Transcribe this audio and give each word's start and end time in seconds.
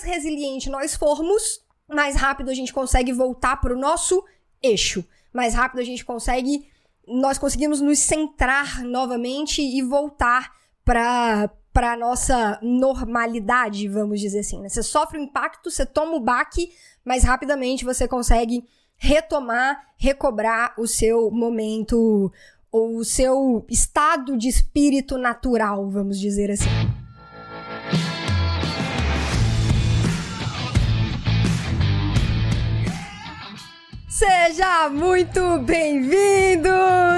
mais 0.00 0.02
resiliente 0.02 0.70
nós 0.70 0.94
formos, 0.94 1.60
mais 1.88 2.16
rápido 2.16 2.50
a 2.50 2.54
gente 2.54 2.72
consegue 2.72 3.12
voltar 3.12 3.60
para 3.60 3.74
o 3.74 3.78
nosso 3.78 4.24
eixo. 4.62 5.04
Mais 5.32 5.54
rápido 5.54 5.80
a 5.80 5.84
gente 5.84 6.04
consegue, 6.04 6.66
nós 7.06 7.38
conseguimos 7.38 7.80
nos 7.80 7.98
centrar 7.98 8.82
novamente 8.82 9.62
e 9.62 9.82
voltar 9.82 10.52
para 10.84 11.50
para 11.72 11.96
nossa 11.96 12.58
normalidade, 12.60 13.86
vamos 13.86 14.18
dizer 14.18 14.40
assim. 14.40 14.60
Né? 14.60 14.68
Você 14.68 14.82
sofre 14.82 15.16
o 15.16 15.22
impacto, 15.22 15.70
você 15.70 15.86
toma 15.86 16.16
o 16.16 16.20
baque, 16.20 16.72
mas 17.04 17.22
rapidamente 17.22 17.84
você 17.84 18.08
consegue 18.08 18.64
retomar, 18.96 19.80
recobrar 19.96 20.74
o 20.76 20.88
seu 20.88 21.30
momento 21.30 22.32
ou 22.72 22.96
o 22.96 23.04
seu 23.04 23.64
estado 23.70 24.36
de 24.36 24.48
espírito 24.48 25.16
natural, 25.16 25.88
vamos 25.88 26.18
dizer 26.18 26.50
assim. 26.50 26.68
Seja 34.10 34.90
muito 34.90 35.60
bem-vindo, 35.60 36.68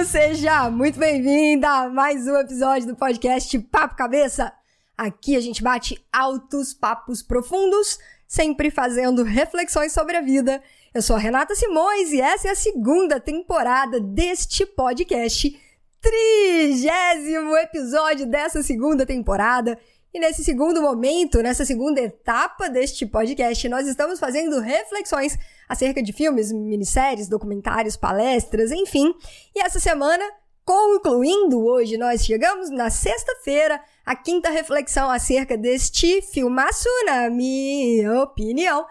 seja 0.07 0.71
muito 0.71 0.99
bem-vinda 0.99 1.67
a 1.67 1.89
mais 1.89 2.27
um 2.27 2.37
episódio 2.37 2.89
do 2.89 2.95
podcast 2.95 3.59
Papo 3.61 3.97
Cabeça. 3.97 4.53
Aqui 4.97 5.35
a 5.35 5.41
gente 5.41 5.63
bate 5.63 5.99
altos 6.13 6.75
papos 6.75 7.23
profundos, 7.23 7.99
sempre 8.29 8.71
fazendo 8.71 9.23
reflexões 9.23 9.91
sobre 9.95 10.19
a 10.19 10.21
vida. 10.21 10.63
Eu 10.93 11.01
sou 11.01 11.17
a 11.17 11.19
Renata 11.19 11.55
Simões 11.55 12.13
e 12.13 12.21
essa 12.21 12.49
é 12.49 12.51
a 12.51 12.55
segunda 12.55 13.19
temporada 13.19 13.99
deste 13.99 14.67
podcast, 14.67 15.59
trigésimo 15.99 17.57
episódio 17.57 18.27
dessa 18.27 18.63
segunda 18.63 19.07
temporada. 19.07 19.79
E 20.13 20.21
nesse 20.21 20.45
segundo 20.45 20.83
momento, 20.83 21.43
nessa 21.43 21.65
segunda 21.65 22.03
etapa 22.03 22.69
deste 22.69 23.07
podcast, 23.07 23.67
nós 23.71 23.89
estamos 23.89 24.21
fazendo 24.21 24.61
reflexões 24.61 25.39
acerca 25.69 26.03
de 26.03 26.13
filmes, 26.13 26.53
minisséries, 26.53 27.29
documentários, 27.29 27.97
palestras, 27.97 28.71
enfim. 28.71 29.15
E 29.55 29.61
essa 29.61 29.81
semana, 29.81 30.25
concluindo 30.65 31.65
hoje, 31.65 31.97
nós 31.97 32.25
chegamos 32.25 32.71
na 32.71 32.91
sexta-feira, 32.91 33.81
a 34.05 34.17
quinta 34.17 34.51
reflexão 34.51 35.11
acerca 35.11 35.57
deste 35.57 36.23
filmaço, 36.23 36.89
na 37.07 37.31
minha 37.31 38.23
opinião, 38.23 38.85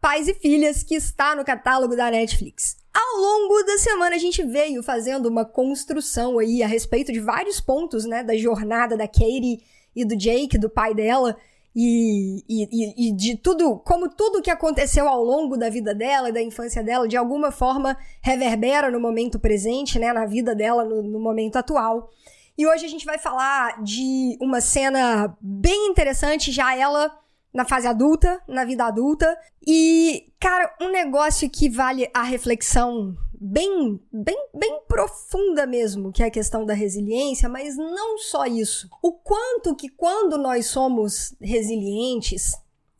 Pais 0.00 0.28
e 0.28 0.34
Filhas, 0.34 0.82
que 0.82 0.94
está 0.94 1.34
no 1.34 1.44
catálogo 1.44 1.96
da 1.96 2.10
Netflix. 2.10 2.76
Ao 2.94 3.20
longo 3.20 3.62
da 3.64 3.78
semana 3.78 4.16
a 4.16 4.18
gente 4.18 4.42
veio 4.42 4.82
fazendo 4.82 5.26
uma 5.26 5.44
construção 5.44 6.38
aí 6.38 6.62
a 6.62 6.66
respeito 6.66 7.12
de 7.12 7.20
vários 7.20 7.60
pontos, 7.60 8.04
né, 8.04 8.24
da 8.24 8.36
jornada 8.36 8.96
da 8.96 9.06
Katie 9.06 9.62
e 9.94 10.04
do 10.04 10.16
Jake, 10.16 10.58
do 10.58 10.70
pai 10.70 10.94
dela, 10.94 11.36
e, 11.80 12.44
e, 12.48 13.08
e, 13.08 13.12
de 13.12 13.36
tudo, 13.36 13.78
como 13.78 14.08
tudo 14.08 14.42
que 14.42 14.50
aconteceu 14.50 15.08
ao 15.08 15.22
longo 15.22 15.56
da 15.56 15.70
vida 15.70 15.94
dela 15.94 16.28
e 16.28 16.32
da 16.32 16.42
infância 16.42 16.82
dela, 16.82 17.06
de 17.06 17.16
alguma 17.16 17.52
forma 17.52 17.96
reverbera 18.20 18.90
no 18.90 18.98
momento 18.98 19.38
presente, 19.38 19.96
né, 19.96 20.12
na 20.12 20.26
vida 20.26 20.56
dela 20.56 20.84
no, 20.84 21.00
no 21.04 21.20
momento 21.20 21.54
atual. 21.54 22.10
E 22.58 22.66
hoje 22.66 22.84
a 22.84 22.88
gente 22.88 23.06
vai 23.06 23.16
falar 23.16 23.80
de 23.80 24.36
uma 24.40 24.60
cena 24.60 25.36
bem 25.40 25.86
interessante, 25.86 26.50
já 26.50 26.76
ela 26.76 27.16
na 27.54 27.64
fase 27.64 27.86
adulta, 27.86 28.42
na 28.48 28.64
vida 28.64 28.84
adulta. 28.84 29.38
E, 29.64 30.32
cara, 30.40 30.74
um 30.80 30.90
negócio 30.90 31.48
que 31.48 31.68
vale 31.68 32.10
a 32.12 32.24
reflexão 32.24 33.16
bem, 33.40 34.00
bem, 34.12 34.48
bem 34.54 34.80
profunda 34.88 35.66
mesmo, 35.66 36.12
que 36.12 36.22
é 36.22 36.26
a 36.26 36.30
questão 36.30 36.66
da 36.66 36.74
resiliência, 36.74 37.48
mas 37.48 37.76
não 37.76 38.18
só 38.18 38.44
isso. 38.46 38.88
O 39.02 39.12
quanto 39.12 39.76
que 39.76 39.88
quando 39.88 40.36
nós 40.36 40.66
somos 40.66 41.34
resilientes, 41.40 42.52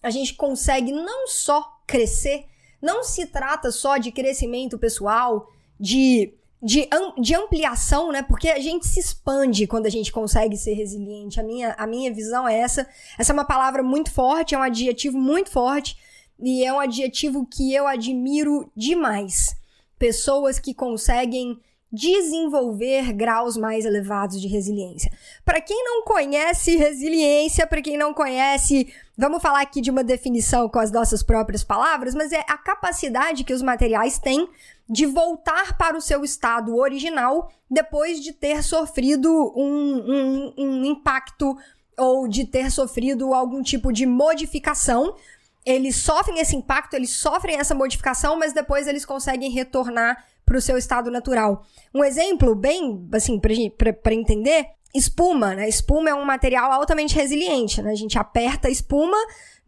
a 0.03 0.11
gente 0.11 0.35
consegue 0.35 0.93
não 0.93 1.27
só 1.27 1.65
crescer, 1.87 2.45
não 2.81 3.03
se 3.03 3.27
trata 3.27 3.71
só 3.71 3.97
de 3.97 4.13
crescimento 4.13 4.79
pessoal, 4.79 5.49
de 5.79 6.35
de, 6.61 6.89
de 7.21 7.37
ampliação, 7.37 8.11
né? 8.11 8.21
Porque 8.23 8.49
a 8.49 8.59
gente 8.59 8.87
se 8.87 8.99
expande 8.99 9.65
quando 9.67 9.87
a 9.87 9.91
gente 9.91 10.11
consegue 10.11 10.57
ser 10.57 10.75
resiliente. 10.75 11.39
A 11.39 11.43
minha, 11.43 11.73
a 11.79 11.87
minha 11.87 12.13
visão 12.13 12.49
é 12.49 12.59
essa. 12.59 12.85
Essa 13.17 13.33
é 13.33 13.35
uma 13.35 13.45
palavra 13.45 13.81
muito 13.81 14.11
forte, 14.11 14.55
é 14.57 14.59
um 14.59 14.63
adjetivo 14.63 15.17
muito 15.17 15.51
forte 15.51 15.97
e 16.39 16.65
é 16.65 16.73
um 16.73 16.81
adjetivo 16.81 17.47
que 17.47 17.73
eu 17.73 17.87
admiro 17.87 18.71
demais. 18.77 19.55
Pessoas 19.99 20.59
que 20.59 20.73
conseguem 20.73 21.59
desenvolver 21.91 23.13
graus 23.15 23.57
mais 23.57 23.87
elevados 23.87 24.41
de 24.41 24.47
resiliência. 24.47 25.11
Para 25.45 25.61
quem 25.61 25.83
não 25.85 26.05
conhece 26.05 26.77
resiliência, 26.77 27.67
para 27.67 27.81
quem 27.81 27.97
não 27.97 28.13
conhece, 28.13 28.93
vamos 29.17 29.41
falar 29.41 29.63
aqui 29.63 29.81
de 29.81 29.91
uma 29.91 30.05
definição 30.05 30.69
com 30.69 30.79
as 30.79 30.93
nossas 30.93 31.23
próprias 31.23 31.65
palavras, 31.65 32.15
mas 32.15 32.31
é 32.31 32.45
a 32.47 32.59
capacidade 32.59 33.43
que 33.43 33.55
os 33.55 33.63
materiais 33.63 34.19
têm 34.19 34.49
de 34.89 35.07
voltar 35.07 35.79
para 35.79 35.97
o 35.97 36.01
seu 36.01 36.23
estado 36.25 36.77
original 36.77 37.51
depois 37.71 38.21
de 38.21 38.33
ter 38.33 38.63
sofrido 38.63 39.53
um, 39.57 39.65
um, 39.67 40.55
um 40.59 40.85
impacto 40.85 41.57
ou 41.97 42.29
de 42.29 42.45
ter 42.45 42.71
sofrido 42.71 43.35
algum 43.35 43.63
tipo 43.63 43.93
de 43.93 44.07
modificação. 44.07 45.15
Eles 45.69 45.97
sofrem 45.97 46.39
esse 46.39 46.57
impacto, 46.57 46.95
eles 46.95 47.11
sofrem 47.11 47.59
essa 47.59 47.75
modificação, 47.75 48.39
mas 48.39 48.55
depois 48.55 48.87
eles 48.87 49.05
conseguem 49.05 49.51
retornar 49.51 50.25
para 50.47 50.57
o 50.57 50.63
seu 50.63 50.79
estado 50.79 51.11
natural. 51.11 51.63
Um 51.95 52.03
exemplo 52.03 52.55
bem, 52.55 53.07
assim, 53.13 53.39
para 53.39 54.15
entender, 54.15 54.65
espuma, 54.95 55.55
né? 55.55 55.69
Espuma 55.69 56.09
é 56.09 56.15
um 56.15 56.25
material 56.25 56.73
altamente 56.73 57.15
resiliente, 57.15 57.83
né? 57.83 57.91
A 57.91 57.95
gente 57.95 58.19
aperta 58.19 58.69
a 58.69 58.71
espuma, 58.71 59.19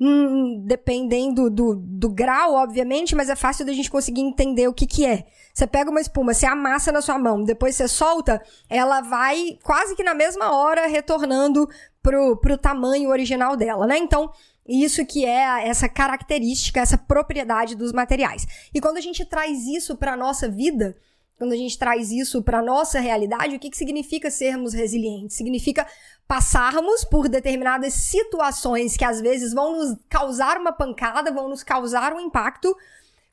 hum, 0.01 0.63
dependendo 0.65 1.51
do, 1.51 1.77
do 1.77 2.09
grau, 2.09 2.55
obviamente, 2.55 3.15
mas 3.15 3.29
é 3.29 3.37
fácil 3.37 3.67
da 3.67 3.73
gente 3.75 3.91
conseguir 3.91 4.23
entender 4.23 4.69
o 4.69 4.73
que 4.73 4.87
que 4.87 5.05
é. 5.05 5.27
Você 5.53 5.67
pega 5.67 5.91
uma 5.91 6.01
espuma, 6.01 6.33
você 6.33 6.47
amassa 6.47 6.91
na 6.91 7.03
sua 7.03 7.19
mão, 7.19 7.45
depois 7.45 7.77
você 7.77 7.87
solta, 7.87 8.43
ela 8.71 9.03
vai 9.03 9.59
quase 9.63 9.95
que 9.95 10.03
na 10.03 10.15
mesma 10.15 10.57
hora 10.57 10.87
retornando 10.87 11.69
pro, 12.03 12.39
pro 12.39 12.57
tamanho 12.57 13.11
original 13.11 13.55
dela, 13.55 13.87
né? 13.87 13.99
Então, 13.99 14.31
isso 14.71 15.05
que 15.05 15.25
é 15.25 15.67
essa 15.69 15.89
característica, 15.89 16.81
essa 16.81 16.97
propriedade 16.97 17.75
dos 17.75 17.93
materiais. 17.93 18.47
E 18.73 18.81
quando 18.81 18.99
a 18.99 19.01
gente 19.01 19.25
traz 19.25 19.67
isso 19.67 19.97
para 19.97 20.17
nossa 20.17 20.49
vida, 20.49 20.97
quando 21.37 21.53
a 21.53 21.57
gente 21.57 21.77
traz 21.79 22.13
isso 22.13 22.43
para 22.43 22.63
nossa 22.63 23.01
realidade, 23.01 23.57
o 23.57 23.59
que, 23.59 23.71
que 23.71 23.77
significa 23.77 24.31
sermos 24.31 24.73
resilientes? 24.73 25.37
Significa 25.37 25.87
passarmos 26.29 27.03
por 27.03 27.29
determinadas 27.29 27.95
situações 27.95 28.97
que 28.97 29.05
às 29.05 29.21
vezes 29.21 29.53
vão 29.53 29.77
nos 29.77 29.99
causar 30.09 30.59
uma 30.59 30.71
pancada, 30.71 31.33
vão 31.33 31.49
nos 31.49 31.63
causar 31.63 32.13
um 32.13 32.21
impacto. 32.21 32.77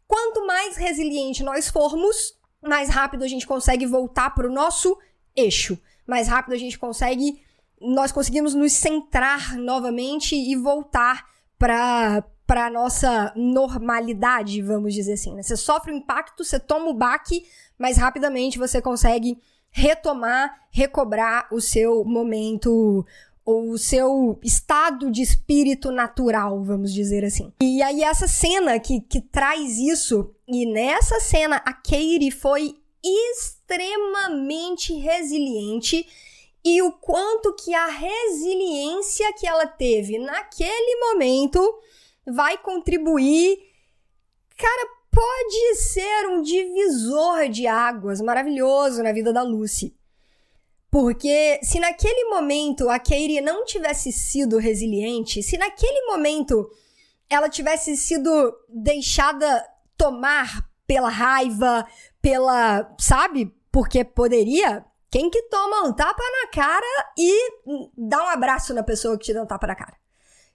Quanto 0.08 0.48
mais 0.48 0.78
resiliente 0.78 1.44
nós 1.44 1.68
formos, 1.68 2.36
mais 2.62 2.90
rápido 2.90 3.24
a 3.24 3.28
gente 3.28 3.46
consegue 3.46 3.86
voltar 3.86 4.34
para 4.34 4.48
o 4.48 4.52
nosso 4.52 4.98
eixo. 5.36 5.78
Mais 6.08 6.28
rápido 6.28 6.54
a 6.54 6.58
gente 6.58 6.80
consegue 6.80 7.42
nós 7.82 8.12
conseguimos 8.12 8.54
nos 8.54 8.74
centrar 8.74 9.58
novamente 9.58 10.36
e 10.36 10.56
voltar 10.56 11.26
para 11.58 12.24
para 12.48 12.70
nossa 12.70 13.34
normalidade, 13.36 14.62
vamos 14.62 14.94
dizer 14.94 15.14
assim. 15.14 15.36
Né? 15.36 15.44
Você 15.44 15.58
sofre 15.58 15.92
o 15.92 15.96
impacto, 15.96 16.46
você 16.46 16.58
toma 16.58 16.88
o 16.88 16.94
baque, 16.94 17.46
mas 17.78 17.98
rapidamente 17.98 18.58
você 18.58 18.82
consegue 18.82 19.38
retomar, 19.70 20.58
recobrar 20.72 21.50
o 21.52 21.60
seu 21.60 22.06
momento 22.06 23.06
ou 23.44 23.72
o 23.72 23.78
seu 23.78 24.40
estado 24.42 25.12
de 25.12 25.22
espírito 25.22 25.92
natural, 25.92 26.64
vamos 26.64 26.94
dizer 26.94 27.26
assim. 27.26 27.52
E 27.62 27.82
aí 27.82 28.02
essa 28.02 28.30
cena 28.30 28.80
que, 28.80 29.02
que 29.02 29.20
traz 29.20 29.78
isso, 29.78 30.34
e 30.48 30.66
nessa 30.66 31.20
cena 31.20 31.58
a 31.58 31.74
Katie 31.74 32.32
foi 32.32 32.78
extremamente 33.04 34.94
resiliente 34.94 36.08
e 36.70 36.82
o 36.82 36.92
quanto 36.92 37.56
que 37.56 37.74
a 37.74 37.88
resiliência 37.88 39.32
que 39.34 39.48
ela 39.48 39.66
teve 39.66 40.20
naquele 40.20 41.00
momento 41.00 41.62
vai 42.26 42.58
contribuir. 42.58 43.58
Cara, 44.58 44.90
pode 45.10 45.76
ser 45.76 46.28
um 46.28 46.42
divisor 46.42 47.48
de 47.48 47.66
águas 47.68 48.20
maravilhoso 48.20 49.02
na 49.02 49.14
vida 49.14 49.32
da 49.32 49.44
Lucy. 49.44 49.96
Porque 50.92 51.60
se 51.64 51.80
naquele 51.80 52.30
momento 52.30 52.90
a 52.90 53.00
Katie 53.00 53.40
não 53.40 53.64
tivesse 53.64 54.12
sido 54.12 54.58
resiliente, 54.58 55.42
se 55.42 55.58
naquele 55.58 56.06
momento 56.08 56.70
ela 57.30 57.48
tivesse 57.48 57.96
sido 57.96 58.54
deixada 58.68 59.66
tomar 59.98 60.70
pela 60.86 61.10
raiva, 61.10 61.88
pela, 62.22 62.94
sabe? 63.00 63.54
Porque 63.72 64.04
poderia, 64.04 64.86
quem 65.10 65.30
que 65.30 65.44
toma 65.44 65.88
um 65.88 65.94
tapa 65.94 66.22
na 66.22 66.52
cara 66.52 67.12
e 67.18 67.52
dá 67.98 68.24
um 68.24 68.30
abraço 68.30 68.74
na 68.74 68.84
pessoa 68.84 69.18
que 69.18 69.26
te 69.26 69.34
dá 69.34 69.44
um 69.44 69.48
tapa 69.48 69.68
na 69.68 69.76
cara? 69.76 69.96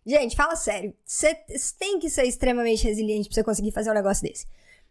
Gente, 0.04 0.36
fala 0.36 0.56
sério. 0.56 0.94
Você 1.04 1.34
tem 1.78 1.98
que 1.98 2.10
ser 2.10 2.24
extremamente 2.24 2.84
resiliente 2.84 3.28
pra 3.28 3.34
você 3.34 3.44
conseguir 3.44 3.72
fazer 3.72 3.90
um 3.90 3.94
negócio 3.94 4.26
desse. 4.26 4.46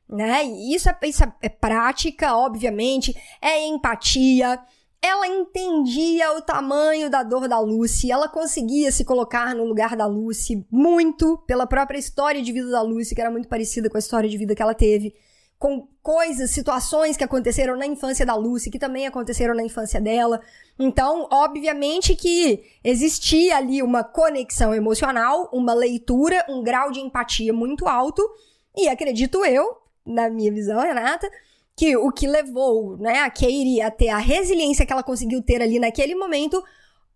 Né? 0.09 0.45
E 0.45 0.75
isso 0.75 0.89
é, 0.89 0.97
isso 1.03 1.23
é 1.41 1.49
prática, 1.49 2.35
obviamente, 2.35 3.15
é 3.41 3.65
empatia, 3.65 4.59
ela 5.01 5.27
entendia 5.27 6.31
o 6.33 6.41
tamanho 6.41 7.09
da 7.09 7.23
dor 7.23 7.47
da 7.47 7.59
Lucy, 7.59 8.11
ela 8.11 8.29
conseguia 8.29 8.91
se 8.91 9.03
colocar 9.03 9.55
no 9.55 9.65
lugar 9.65 9.95
da 9.95 10.05
Lucy 10.05 10.65
muito 10.69 11.39
pela 11.47 11.65
própria 11.65 11.97
história 11.97 12.41
de 12.41 12.51
vida 12.51 12.69
da 12.69 12.81
Lucy, 12.81 13.15
que 13.15 13.21
era 13.21 13.31
muito 13.31 13.47
parecida 13.47 13.89
com 13.89 13.97
a 13.97 13.99
história 13.99 14.29
de 14.29 14.37
vida 14.37 14.53
que 14.53 14.61
ela 14.61 14.75
teve, 14.75 15.15
com 15.57 15.87
coisas, 16.01 16.51
situações 16.51 17.15
que 17.15 17.23
aconteceram 17.23 17.77
na 17.77 17.85
infância 17.85 18.25
da 18.25 18.35
Lucy, 18.35 18.71
que 18.71 18.79
também 18.79 19.05
aconteceram 19.05 19.53
na 19.53 19.63
infância 19.63 20.01
dela. 20.01 20.41
Então, 20.79 21.27
obviamente 21.31 22.15
que 22.15 22.63
existia 22.83 23.57
ali 23.57 23.83
uma 23.83 24.03
conexão 24.03 24.73
emocional, 24.73 25.49
uma 25.53 25.73
leitura, 25.73 26.43
um 26.49 26.63
grau 26.63 26.91
de 26.91 26.99
empatia 26.99 27.53
muito 27.53 27.87
alto, 27.87 28.27
e 28.75 28.87
acredito 28.87 29.45
eu, 29.45 29.77
na 30.05 30.29
minha 30.29 30.51
visão, 30.51 30.79
Renata, 30.79 31.29
que 31.75 31.95
o 31.95 32.11
que 32.11 32.27
levou, 32.27 32.97
né, 32.97 33.19
a 33.19 33.29
Katie 33.29 33.81
a 33.81 33.91
ter 33.91 34.09
a 34.09 34.17
resiliência 34.17 34.85
que 34.85 34.93
ela 34.93 35.03
conseguiu 35.03 35.41
ter 35.41 35.61
ali 35.61 35.79
naquele 35.79 36.15
momento, 36.15 36.63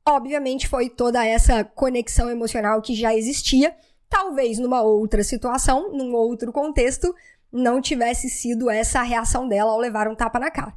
obviamente 0.05 0.67
foi 0.67 0.89
toda 0.89 1.25
essa 1.25 1.63
conexão 1.63 2.29
emocional 2.29 2.81
que 2.81 2.93
já 2.93 3.15
existia. 3.15 3.75
Talvez 4.07 4.59
numa 4.59 4.81
outra 4.81 5.23
situação, 5.23 5.91
num 5.91 6.13
outro 6.13 6.51
contexto, 6.51 7.13
não 7.55 7.81
tivesse 7.81 8.29
sido 8.29 8.69
essa 8.69 8.99
a 8.99 9.03
reação 9.03 9.47
dela 9.47 9.71
ao 9.71 9.79
levar 9.79 10.07
um 10.07 10.15
tapa 10.15 10.39
na 10.39 10.51
cara. 10.51 10.73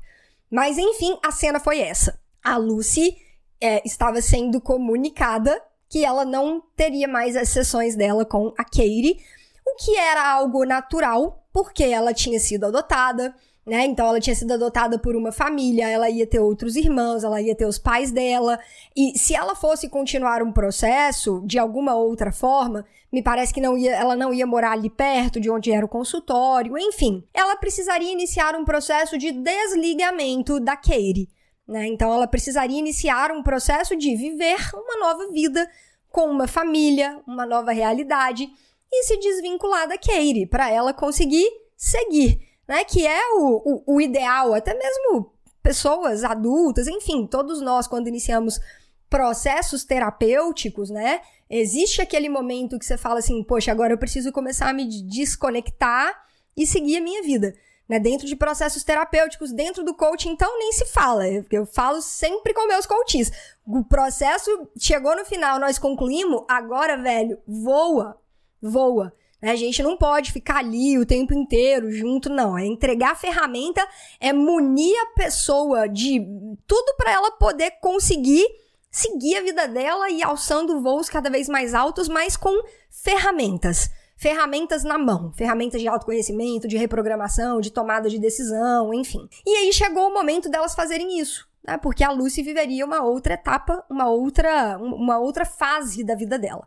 Mas 0.50 0.78
enfim, 0.78 1.18
a 1.22 1.30
cena 1.32 1.60
foi 1.60 1.80
essa. 1.80 2.18
A 2.42 2.56
Lucy 2.56 3.16
é, 3.60 3.82
estava 3.84 4.22
sendo 4.22 4.60
comunicada 4.60 5.60
que 5.88 6.04
ela 6.04 6.24
não 6.24 6.62
teria 6.76 7.08
mais 7.08 7.36
as 7.36 7.48
sessões 7.48 7.96
dela 7.96 8.24
com 8.24 8.54
a 8.58 8.64
Katie, 8.64 9.18
o 9.66 9.74
que 9.76 9.96
era 9.96 10.32
algo 10.32 10.64
natural, 10.64 11.46
porque 11.52 11.84
ela 11.84 12.14
tinha 12.14 12.38
sido 12.38 12.66
adotada, 12.66 13.34
né? 13.68 13.84
Então 13.84 14.06
ela 14.06 14.18
tinha 14.18 14.34
sido 14.34 14.52
adotada 14.52 14.98
por 14.98 15.14
uma 15.14 15.30
família, 15.30 15.88
ela 15.88 16.08
ia 16.08 16.26
ter 16.26 16.40
outros 16.40 16.74
irmãos, 16.74 17.22
ela 17.22 17.40
ia 17.40 17.54
ter 17.54 17.66
os 17.66 17.78
pais 17.78 18.10
dela. 18.10 18.58
E 18.96 19.18
se 19.18 19.34
ela 19.34 19.54
fosse 19.54 19.88
continuar 19.88 20.42
um 20.42 20.50
processo 20.50 21.42
de 21.44 21.58
alguma 21.58 21.94
outra 21.94 22.32
forma, 22.32 22.84
me 23.12 23.22
parece 23.22 23.52
que 23.52 23.60
não 23.60 23.76
ia, 23.76 23.94
ela 23.94 24.16
não 24.16 24.32
ia 24.32 24.46
morar 24.46 24.72
ali 24.72 24.88
perto 24.88 25.38
de 25.38 25.50
onde 25.50 25.70
era 25.70 25.84
o 25.84 25.88
consultório, 25.88 26.78
enfim. 26.78 27.22
Ela 27.34 27.56
precisaria 27.56 28.10
iniciar 28.10 28.56
um 28.56 28.64
processo 28.64 29.18
de 29.18 29.32
desligamento 29.32 30.58
da 30.58 30.74
Katie. 30.74 31.28
Né? 31.66 31.86
Então 31.88 32.12
ela 32.12 32.26
precisaria 32.26 32.78
iniciar 32.78 33.30
um 33.30 33.42
processo 33.42 33.94
de 33.94 34.16
viver 34.16 34.58
uma 34.72 34.98
nova 34.98 35.30
vida 35.30 35.68
com 36.10 36.24
uma 36.30 36.48
família, 36.48 37.20
uma 37.26 37.44
nova 37.44 37.70
realidade 37.70 38.48
e 38.90 39.02
se 39.04 39.18
desvincular 39.18 39.86
da 39.86 39.98
Katie 39.98 40.46
para 40.46 40.70
ela 40.70 40.94
conseguir 40.94 41.46
seguir 41.76 42.47
né? 42.68 42.84
Que 42.84 43.06
é 43.06 43.32
o, 43.34 43.82
o, 43.86 43.94
o 43.96 44.00
ideal, 44.00 44.54
até 44.54 44.74
mesmo 44.74 45.32
pessoas 45.62 46.22
adultas, 46.22 46.86
enfim, 46.86 47.26
todos 47.26 47.60
nós, 47.60 47.86
quando 47.86 48.06
iniciamos 48.06 48.60
processos 49.08 49.84
terapêuticos, 49.84 50.90
né? 50.90 51.20
Existe 51.48 52.02
aquele 52.02 52.28
momento 52.28 52.78
que 52.78 52.84
você 52.84 52.98
fala 52.98 53.20
assim, 53.20 53.42
poxa, 53.42 53.72
agora 53.72 53.92
eu 53.92 53.98
preciso 53.98 54.30
começar 54.30 54.68
a 54.68 54.72
me 54.72 54.86
desconectar 55.04 56.24
e 56.56 56.66
seguir 56.66 56.98
a 56.98 57.00
minha 57.00 57.22
vida. 57.22 57.54
Né, 57.88 57.98
dentro 57.98 58.26
de 58.26 58.36
processos 58.36 58.84
terapêuticos, 58.84 59.50
dentro 59.50 59.82
do 59.82 59.94
coaching, 59.94 60.32
então 60.32 60.58
nem 60.58 60.72
se 60.72 60.84
fala. 60.84 61.26
Eu, 61.26 61.42
eu 61.50 61.64
falo 61.64 62.02
sempre 62.02 62.52
com 62.52 62.66
meus 62.66 62.84
coaches. 62.84 63.32
O 63.66 63.82
processo 63.82 64.68
chegou 64.78 65.16
no 65.16 65.24
final, 65.24 65.58
nós 65.58 65.78
concluímos, 65.78 66.44
agora, 66.46 66.98
velho, 66.98 67.38
voa, 67.46 68.20
voa. 68.60 69.14
Né? 69.40 69.52
A 69.52 69.56
gente 69.56 69.82
não 69.82 69.96
pode 69.96 70.32
ficar 70.32 70.58
ali 70.58 70.98
o 70.98 71.06
tempo 71.06 71.32
inteiro 71.34 71.90
junto, 71.90 72.28
não. 72.28 72.58
É 72.58 72.66
entregar 72.66 73.12
a 73.12 73.16
ferramenta, 73.16 73.86
é 74.20 74.32
munir 74.32 74.94
a 75.02 75.06
pessoa 75.14 75.88
de 75.88 76.20
tudo 76.66 76.94
para 76.96 77.12
ela 77.12 77.30
poder 77.32 77.72
conseguir 77.80 78.46
seguir 78.90 79.36
a 79.36 79.42
vida 79.42 79.68
dela 79.68 80.10
e 80.10 80.22
alçando 80.22 80.80
voos 80.80 81.08
cada 81.08 81.30
vez 81.30 81.48
mais 81.48 81.74
altos, 81.74 82.08
mas 82.08 82.36
com 82.36 82.62
ferramentas. 82.90 83.90
Ferramentas 84.16 84.82
na 84.82 84.98
mão, 84.98 85.32
ferramentas 85.32 85.80
de 85.80 85.86
autoconhecimento, 85.86 86.66
de 86.66 86.76
reprogramação, 86.76 87.60
de 87.60 87.70
tomada 87.70 88.10
de 88.10 88.18
decisão, 88.18 88.92
enfim. 88.92 89.28
E 89.46 89.50
aí 89.56 89.72
chegou 89.72 90.08
o 90.08 90.12
momento 90.12 90.48
delas 90.48 90.74
fazerem 90.74 91.20
isso, 91.20 91.48
né? 91.64 91.78
Porque 91.78 92.02
a 92.02 92.10
Lucy 92.10 92.42
viveria 92.42 92.84
uma 92.84 93.04
outra 93.04 93.34
etapa, 93.34 93.84
uma 93.88 94.08
outra, 94.08 94.76
uma 94.78 95.20
outra 95.20 95.44
fase 95.44 96.02
da 96.02 96.16
vida 96.16 96.36
dela. 96.36 96.66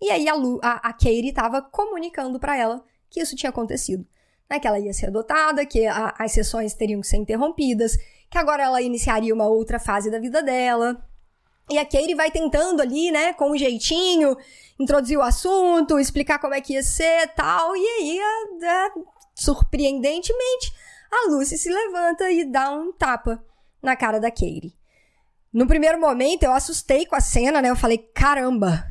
E 0.00 0.10
aí 0.10 0.28
a, 0.28 0.34
Lu, 0.34 0.60
a, 0.62 0.88
a 0.88 0.92
Katie 0.92 1.28
estava 1.28 1.60
comunicando 1.60 2.38
para 2.38 2.56
ela 2.56 2.84
que 3.10 3.20
isso 3.20 3.36
tinha 3.36 3.50
acontecido. 3.50 4.06
Né, 4.50 4.58
que 4.58 4.66
ela 4.66 4.78
ia 4.78 4.94
ser 4.94 5.08
adotada, 5.08 5.66
que 5.66 5.86
a, 5.86 6.14
as 6.18 6.32
sessões 6.32 6.72
teriam 6.72 7.02
que 7.02 7.06
ser 7.06 7.18
interrompidas, 7.18 7.98
que 8.30 8.38
agora 8.38 8.62
ela 8.62 8.80
iniciaria 8.80 9.34
uma 9.34 9.46
outra 9.46 9.78
fase 9.78 10.10
da 10.10 10.18
vida 10.18 10.42
dela. 10.42 11.04
E 11.70 11.78
a 11.78 11.84
Katie 11.84 12.14
vai 12.14 12.30
tentando 12.30 12.80
ali, 12.80 13.10
né, 13.10 13.34
com 13.34 13.50
um 13.50 13.58
jeitinho, 13.58 14.34
introduzir 14.80 15.18
o 15.18 15.22
assunto, 15.22 15.98
explicar 15.98 16.38
como 16.38 16.54
é 16.54 16.62
que 16.62 16.72
ia 16.72 16.82
ser 16.82 17.28
tal. 17.34 17.76
E 17.76 17.80
aí, 17.80 18.20
a, 18.20 18.92
surpreendentemente, 19.34 20.72
a 21.12 21.30
Lucy 21.30 21.58
se 21.58 21.70
levanta 21.70 22.30
e 22.30 22.44
dá 22.44 22.70
um 22.70 22.90
tapa 22.90 23.44
na 23.82 23.94
cara 23.96 24.18
da 24.18 24.30
Katie. 24.30 24.74
No 25.52 25.66
primeiro 25.66 26.00
momento, 26.00 26.42
eu 26.42 26.52
assustei 26.52 27.04
com 27.04 27.16
a 27.16 27.20
cena, 27.20 27.60
né? 27.60 27.68
Eu 27.68 27.76
falei, 27.76 27.98
caramba, 27.98 28.87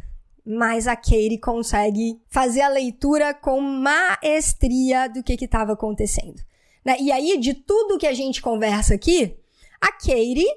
mas 0.48 0.88
a 0.88 0.96
Katie 0.96 1.38
consegue 1.38 2.22
fazer 2.30 2.62
a 2.62 2.70
leitura 2.70 3.34
com 3.34 3.60
maestria 3.60 5.10
do 5.10 5.22
que 5.22 5.34
estava 5.44 5.74
acontecendo. 5.74 6.42
Né? 6.86 6.96
E 7.02 7.12
aí, 7.12 7.38
de 7.38 7.54
tudo 7.54 7.98
que 7.98 8.08
a 8.08 8.14
gente 8.14 8.42
conversa 8.42 8.94
aqui, 8.94 9.38
a 9.82 9.92
Katie, 9.92 10.48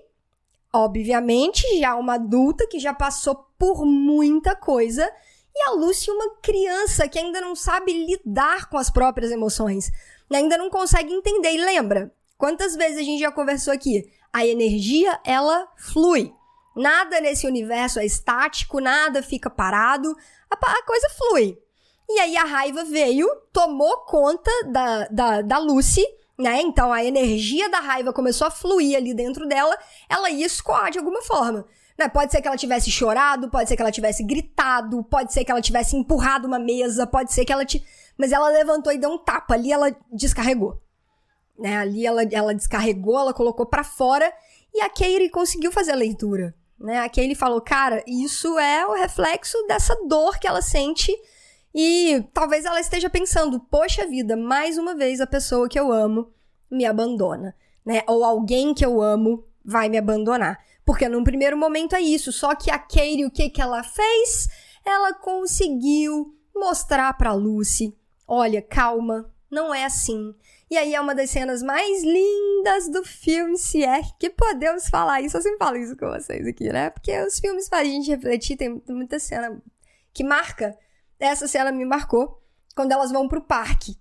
obviamente, 0.72 1.66
já 1.80 1.96
uma 1.96 2.14
adulta 2.14 2.68
que 2.68 2.78
já 2.78 2.94
passou 2.94 3.34
por 3.58 3.84
muita 3.84 4.54
coisa, 4.54 5.10
e 5.52 5.62
a 5.68 5.72
Lucy, 5.72 6.08
uma 6.08 6.36
criança 6.36 7.08
que 7.08 7.18
ainda 7.18 7.40
não 7.40 7.56
sabe 7.56 7.92
lidar 7.92 8.70
com 8.70 8.78
as 8.78 8.90
próprias 8.90 9.32
emoções, 9.32 9.90
né? 10.30 10.38
ainda 10.38 10.56
não 10.56 10.70
consegue 10.70 11.12
entender. 11.12 11.50
E 11.50 11.64
lembra, 11.64 12.14
quantas 12.38 12.76
vezes 12.76 12.98
a 12.98 13.02
gente 13.02 13.18
já 13.18 13.32
conversou 13.32 13.74
aqui? 13.74 14.08
A 14.32 14.46
energia, 14.46 15.18
ela 15.24 15.66
flui. 15.76 16.32
Nada 16.74 17.20
nesse 17.20 17.46
universo 17.46 17.98
é 17.98 18.06
estático, 18.06 18.80
nada 18.80 19.22
fica 19.22 19.50
parado, 19.50 20.16
a, 20.50 20.54
a 20.54 20.82
coisa 20.84 21.08
flui. 21.10 21.58
E 22.08 22.18
aí 22.18 22.36
a 22.36 22.44
raiva 22.44 22.84
veio, 22.84 23.28
tomou 23.52 23.98
conta 23.98 24.50
da, 24.66 25.06
da, 25.08 25.42
da 25.42 25.58
Lucy, 25.58 26.04
né? 26.38 26.60
Então 26.60 26.92
a 26.92 27.04
energia 27.04 27.68
da 27.68 27.78
raiva 27.78 28.12
começou 28.12 28.46
a 28.46 28.50
fluir 28.50 28.96
ali 28.96 29.14
dentro 29.14 29.46
dela, 29.46 29.76
ela 30.08 30.30
ia 30.30 30.46
escoar 30.46 30.90
de 30.90 30.98
alguma 30.98 31.22
forma. 31.22 31.66
Né? 31.96 32.08
Pode 32.08 32.32
ser 32.32 32.40
que 32.40 32.48
ela 32.48 32.56
tivesse 32.56 32.90
chorado, 32.90 33.50
pode 33.50 33.68
ser 33.68 33.76
que 33.76 33.82
ela 33.82 33.92
tivesse 33.92 34.24
gritado, 34.24 35.04
pode 35.04 35.32
ser 35.32 35.44
que 35.44 35.52
ela 35.52 35.60
tivesse 35.60 35.96
empurrado 35.96 36.48
uma 36.48 36.58
mesa, 36.58 37.06
pode 37.06 37.32
ser 37.32 37.44
que 37.44 37.52
ela. 37.52 37.64
T... 37.64 37.84
Mas 38.16 38.32
ela 38.32 38.48
levantou 38.48 38.92
e 38.92 38.98
deu 38.98 39.10
um 39.10 39.18
tapa 39.18 39.54
ali, 39.54 39.70
ela 39.70 39.94
descarregou. 40.10 40.80
Né? 41.58 41.76
Ali 41.76 42.06
ela, 42.06 42.22
ela 42.22 42.54
descarregou, 42.54 43.18
ela 43.18 43.34
colocou 43.34 43.66
para 43.66 43.84
fora 43.84 44.32
e 44.74 44.80
a 44.80 44.88
Katie 44.88 45.30
conseguiu 45.30 45.72
fazer 45.72 45.92
a 45.92 45.96
leitura 45.96 46.54
né? 46.80 46.98
Aqui 47.00 47.20
ele 47.20 47.34
falou, 47.34 47.60
cara, 47.60 48.02
isso 48.06 48.58
é 48.58 48.86
o 48.86 48.94
reflexo 48.94 49.58
dessa 49.68 49.94
dor 50.06 50.38
que 50.38 50.48
ela 50.48 50.62
sente 50.62 51.14
e 51.74 52.24
talvez 52.32 52.64
ela 52.64 52.80
esteja 52.80 53.10
pensando, 53.10 53.60
poxa 53.60 54.06
vida, 54.06 54.36
mais 54.36 54.78
uma 54.78 54.94
vez 54.94 55.20
a 55.20 55.26
pessoa 55.26 55.68
que 55.68 55.78
eu 55.78 55.92
amo 55.92 56.32
me 56.70 56.86
abandona, 56.86 57.54
né? 57.84 58.02
Ou 58.08 58.24
alguém 58.24 58.72
que 58.72 58.84
eu 58.84 59.02
amo 59.02 59.44
vai 59.62 59.88
me 59.88 59.98
abandonar. 59.98 60.58
Porque 60.84 61.08
num 61.08 61.22
primeiro 61.22 61.56
momento 61.56 61.94
é 61.94 62.00
isso, 62.00 62.32
só 62.32 62.54
que 62.54 62.70
a 62.70 62.78
Katie, 62.78 63.26
o 63.26 63.30
que 63.30 63.50
que 63.50 63.60
ela 63.60 63.82
fez? 63.82 64.48
Ela 64.84 65.12
conseguiu 65.12 66.34
mostrar 66.56 67.12
para 67.12 67.34
Lucy, 67.34 67.94
olha, 68.26 68.62
calma, 68.62 69.30
não 69.50 69.72
é 69.74 69.84
assim. 69.84 70.34
E 70.70 70.78
aí 70.78 70.94
é 70.94 71.00
uma 71.00 71.16
das 71.16 71.30
cenas 71.30 71.64
mais 71.64 72.04
lindas 72.04 72.88
do 72.88 73.02
filme, 73.02 73.58
se 73.58 73.82
é 73.82 74.02
que 74.20 74.30
podemos 74.30 74.88
falar 74.88 75.20
isso. 75.20 75.36
Eu 75.36 75.42
sempre 75.42 75.58
falo 75.58 75.76
isso 75.76 75.96
com 75.96 76.06
vocês 76.06 76.46
aqui, 76.46 76.72
né? 76.72 76.90
Porque 76.90 77.20
os 77.22 77.40
filmes 77.40 77.66
fazem 77.66 77.90
a 77.90 77.94
gente 77.94 78.10
refletir, 78.10 78.56
tem 78.56 78.80
muita 78.88 79.18
cena 79.18 79.60
que 80.14 80.22
marca. 80.22 80.78
Essa 81.18 81.48
cena 81.48 81.72
me 81.72 81.84
marcou 81.84 82.40
quando 82.76 82.92
elas 82.92 83.10
vão 83.10 83.26
pro 83.26 83.42
parque. 83.42 83.98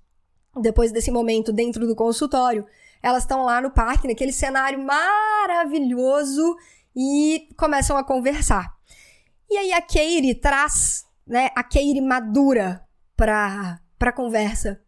Depois 0.61 0.91
desse 0.91 1.09
momento 1.09 1.51
dentro 1.51 1.87
do 1.87 1.95
consultório, 1.95 2.67
elas 3.01 3.23
estão 3.23 3.43
lá 3.43 3.59
no 3.59 3.71
parque, 3.71 4.07
naquele 4.07 4.31
cenário 4.31 4.79
maravilhoso 4.79 6.55
e 6.95 7.49
começam 7.57 7.97
a 7.97 8.03
conversar. 8.03 8.71
E 9.49 9.57
aí 9.57 9.73
a 9.73 9.81
Katie 9.81 10.35
traz, 10.35 11.03
né, 11.25 11.49
a 11.55 11.63
Katie 11.63 11.99
madura 11.99 12.87
pra, 13.17 13.79
pra 13.97 14.13
conversa 14.13 14.79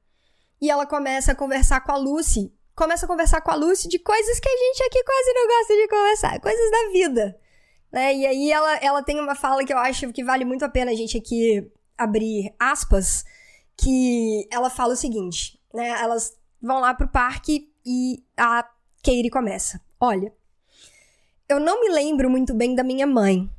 e 0.61 0.69
ela 0.69 0.85
começa 0.85 1.31
a 1.31 1.35
conversar 1.35 1.81
com 1.81 1.91
a 1.91 1.97
Lucy. 1.97 2.53
Começa 2.75 3.05
a 3.05 3.07
conversar 3.07 3.41
com 3.41 3.51
a 3.51 3.55
Lucy 3.55 3.87
de 3.87 3.99
coisas 3.99 4.39
que 4.39 4.47
a 4.47 4.57
gente 4.57 4.83
aqui 4.83 5.03
quase 5.03 5.33
não 5.33 5.47
gosta 5.47 5.75
de 5.75 5.87
conversar, 5.87 6.39
coisas 6.39 6.71
da 6.71 6.91
vida. 6.91 7.39
Né? 7.91 8.15
E 8.15 8.25
aí 8.25 8.51
ela, 8.51 8.77
ela 8.77 9.03
tem 9.03 9.19
uma 9.19 9.35
fala 9.35 9.65
que 9.65 9.73
eu 9.73 9.77
acho 9.77 10.13
que 10.13 10.23
vale 10.23 10.45
muito 10.45 10.63
a 10.63 10.69
pena 10.69 10.91
a 10.91 10.95
gente 10.95 11.17
aqui 11.17 11.69
abrir 11.97 12.53
aspas, 12.59 13.25
que 13.75 14.47
ela 14.51 14.69
fala 14.69 14.93
o 14.93 14.97
seguinte, 14.97 15.59
né? 15.73 15.89
Elas 16.01 16.37
vão 16.61 16.79
lá 16.79 16.93
pro 16.93 17.07
parque 17.07 17.71
e 17.85 18.23
a 18.37 18.63
Katie 19.03 19.29
começa. 19.29 19.81
Olha, 19.99 20.33
eu 21.49 21.59
não 21.59 21.81
me 21.81 21.89
lembro 21.89 22.29
muito 22.29 22.53
bem 22.53 22.73
da 22.75 22.83
minha 22.83 23.05
mãe, 23.05 23.49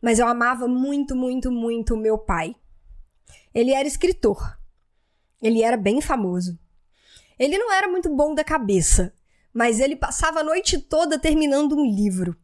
mas 0.00 0.18
eu 0.18 0.26
amava 0.26 0.68
muito, 0.68 1.16
muito, 1.16 1.50
muito 1.50 1.96
meu 1.96 2.18
pai. 2.18 2.54
Ele 3.54 3.72
era 3.72 3.86
escritor. 3.86 4.58
Ele 5.42 5.62
era 5.62 5.76
bem 5.76 6.00
famoso. 6.00 6.56
Ele 7.36 7.58
não 7.58 7.72
era 7.72 7.88
muito 7.88 8.08
bom 8.14 8.32
da 8.32 8.44
cabeça, 8.44 9.12
mas 9.52 9.80
ele 9.80 9.96
passava 9.96 10.40
a 10.40 10.44
noite 10.44 10.78
toda 10.78 11.18
terminando 11.18 11.76
um 11.76 11.84
livro. 11.84 12.36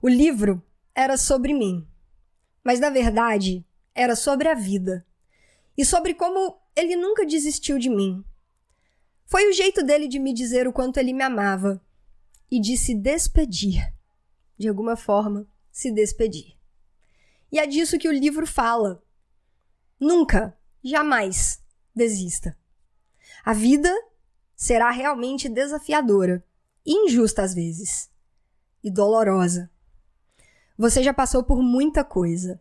O 0.00 0.08
livro 0.08 0.62
era 0.94 1.16
sobre 1.16 1.52
mim, 1.52 1.86
mas 2.62 2.78
na 2.78 2.90
verdade 2.90 3.66
era 3.94 4.14
sobre 4.14 4.48
a 4.48 4.54
vida 4.54 5.04
e 5.76 5.84
sobre 5.84 6.14
como 6.14 6.58
ele 6.76 6.94
nunca 6.94 7.26
desistiu 7.26 7.78
de 7.78 7.90
mim. 7.90 8.24
Foi 9.26 9.48
o 9.48 9.52
jeito 9.52 9.82
dele 9.82 10.06
de 10.06 10.18
me 10.18 10.32
dizer 10.32 10.68
o 10.68 10.72
quanto 10.72 10.98
ele 10.98 11.12
me 11.12 11.24
amava 11.24 11.82
e 12.50 12.60
de 12.60 12.76
se 12.76 12.94
despedir. 12.94 13.92
De 14.58 14.68
alguma 14.68 14.94
forma, 14.94 15.46
se 15.70 15.90
despedir. 15.90 16.56
E 17.50 17.58
é 17.58 17.66
disso 17.66 17.98
que 17.98 18.08
o 18.08 18.12
livro 18.12 18.46
fala. 18.46 19.02
Nunca, 19.98 20.56
jamais 20.84 21.61
desista. 21.94 22.56
A 23.44 23.52
vida 23.52 23.92
será 24.54 24.90
realmente 24.90 25.48
desafiadora, 25.48 26.44
injusta 26.84 27.42
às 27.42 27.54
vezes 27.54 28.10
e 28.82 28.90
dolorosa. 28.90 29.70
Você 30.76 31.02
já 31.02 31.14
passou 31.14 31.44
por 31.44 31.62
muita 31.62 32.04
coisa. 32.04 32.60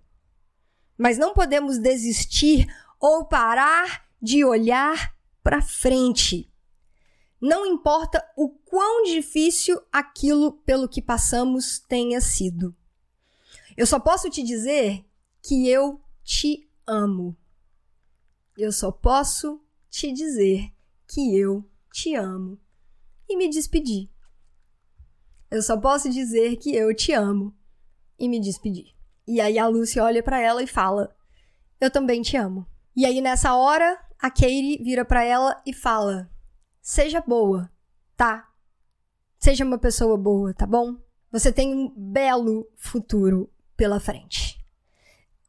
Mas 0.98 1.18
não 1.18 1.34
podemos 1.34 1.80
desistir 1.80 2.68
ou 3.00 3.26
parar 3.26 4.08
de 4.22 4.46
olhar 4.46 5.16
para 5.42 5.62
frente. 5.62 6.52
Não 7.40 7.66
importa 7.66 8.24
o 8.38 8.50
quão 8.50 9.04
difícil 9.04 9.82
aquilo 9.92 10.54
pelo 10.54 10.88
que 10.88 11.02
passamos 11.02 11.80
tenha 11.80 12.22
sido. 12.22 12.76
Eu 13.76 13.88
só 13.88 14.00
posso 14.00 14.30
te 14.30 14.44
dizer 14.44 15.04
que 15.42 15.68
eu 15.68 16.00
te 16.24 16.70
amo. 16.86 17.36
Eu 18.58 18.72
só 18.72 18.92
posso 18.92 19.64
te 19.90 20.12
dizer 20.12 20.72
que 21.08 21.38
eu 21.38 21.70
te 21.92 22.16
amo 22.16 22.60
e 23.28 23.38
me 23.38 23.50
despedir. 23.50 24.10
Eu 25.50 25.62
só 25.62 25.78
posso 25.78 26.10
dizer 26.10 26.58
que 26.58 26.76
eu 26.76 26.96
te 26.96 27.12
amo 27.12 27.56
e 28.18 28.30
me 28.30 28.40
despedir. 28.40 28.96
E 29.28 29.40
aí 29.42 29.58
a 29.58 29.68
Lucy 29.68 30.00
olha 30.00 30.22
para 30.24 30.40
ela 30.40 30.64
e 30.64 30.68
fala: 30.68 31.16
Eu 31.80 31.92
também 31.92 32.22
te 32.22 32.38
amo. 32.38 32.66
E 32.96 33.06
aí 33.06 33.22
nessa 33.22 33.54
hora, 33.56 34.00
a 34.20 34.30
Katie 34.30 34.82
vira 34.84 35.04
para 35.04 35.24
ela 35.24 35.62
e 35.66 35.74
fala: 35.74 36.30
Seja 36.82 37.22
boa, 37.22 37.72
tá? 38.16 38.50
Seja 39.40 39.66
uma 39.66 39.78
pessoa 39.78 40.18
boa, 40.18 40.54
tá 40.54 40.66
bom? 40.66 40.98
Você 41.32 41.52
tem 41.52 41.74
um 41.74 41.90
belo 41.90 42.70
futuro 42.76 43.52
pela 43.76 44.00
frente. 44.00 44.61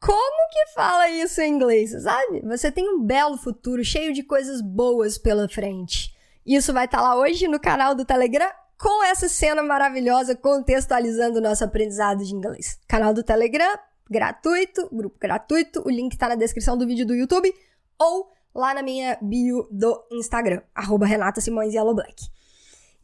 Como 0.03 0.51
que 0.51 0.75
fala 0.75 1.09
isso 1.09 1.41
em 1.41 1.55
inglês, 1.55 1.93
sabe? 2.03 2.41
Você 2.41 2.73
tem 2.73 2.89
um 2.89 3.05
belo 3.05 3.37
futuro 3.37 3.85
cheio 3.85 4.13
de 4.13 4.25
coisas 4.25 4.61
boas 4.61 5.17
pela 5.17 5.49
frente. 5.49 6.13
Isso 6.45 6.73
vai 6.73 6.87
estar 6.87 6.99
tá 6.99 7.05
lá 7.05 7.17
hoje 7.17 7.47
no 7.47 7.61
canal 7.61 7.95
do 7.95 8.05
Telegram 8.05 8.51
com 8.77 9.05
essa 9.05 9.29
cena 9.29 9.63
maravilhosa 9.63 10.35
contextualizando 10.35 11.39
o 11.39 11.41
nosso 11.41 11.63
aprendizado 11.63 12.25
de 12.25 12.35
inglês. 12.35 12.81
Canal 12.89 13.15
do 13.15 13.23
Telegram, 13.23 13.79
gratuito, 14.11 14.89
grupo 14.93 15.17
gratuito, 15.21 15.81
o 15.87 15.91
link 15.91 16.15
está 16.15 16.29
na 16.29 16.35
descrição 16.35 16.77
do 16.77 16.85
vídeo 16.85 17.07
do 17.07 17.15
YouTube 17.15 17.55
ou 17.97 18.29
lá 18.53 18.75
na 18.75 18.83
minha 18.83 19.17
bio 19.23 19.69
do 19.71 20.05
Instagram, 20.11 20.63
arroba 20.75 21.07
Renata 21.07 21.41
Simões 21.41 21.75
Yellow 21.75 21.95
Black. 21.95 22.27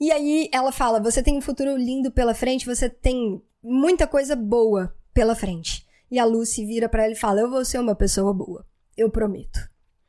E 0.01 0.11
aí 0.11 0.51
ela 0.53 0.73
fala: 0.73 0.99
você 0.99 1.23
tem 1.23 1.39
um 1.39 1.41
futuro 1.41 1.77
lindo 1.77 2.11
pela 2.11 2.35
frente, 2.35 2.67
você 2.67 2.91
tem 2.91 3.41
muita 3.63 4.05
coisa 4.05 4.35
boa 4.35 4.93
pela 5.15 5.37
frente. 5.37 5.87
E 6.11 6.19
a 6.19 6.25
Lucy 6.25 6.65
vira 6.65 6.89
para 6.89 7.05
ela 7.05 7.13
e 7.13 7.17
fala: 7.17 7.41
eu 7.41 7.51
vou 7.51 7.65
ser 7.65 7.79
uma 7.79 7.95
pessoa 7.95 8.33
boa, 8.33 8.67
eu 8.97 9.11
prometo. 9.11 9.69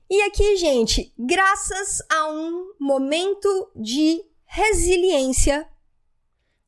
E 0.10 0.22
aqui, 0.24 0.58
gente, 0.58 1.14
graças 1.18 2.02
a 2.10 2.32
um 2.32 2.74
momento 2.80 3.72
de 3.76 4.24
resiliência, 4.46 5.68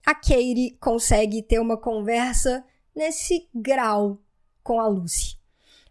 a 0.06 0.14
Katie 0.14 0.78
consegue 0.80 1.42
ter 1.42 1.60
uma 1.60 1.76
conversa 1.78 2.64
nesse 2.96 3.50
grau 3.54 4.20
com 4.64 4.80
a 4.80 4.88
Lucy. 4.88 5.38